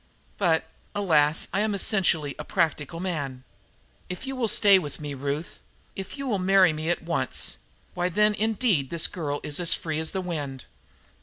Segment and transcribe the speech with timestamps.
[0.39, 3.43] But, alas, I am essentially a practical man.
[4.09, 5.59] If you will stay with me, Ruth,
[5.95, 7.57] if you marry me at once,
[7.93, 10.65] why, then indeed this girl is as free as the wind.